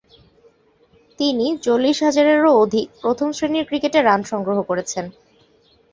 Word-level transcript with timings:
তিনি 1.19 1.45
চল্লিশ 1.57 1.97
হাজারেরও 2.03 2.51
অধিক 2.55 2.87
প্রথম-শ্রেণীর 3.01 3.65
ক্রিকেটে 3.65 3.99
রান 4.01 4.21
সংগ্রহ 4.23 4.57
করেছেন। 4.61 5.05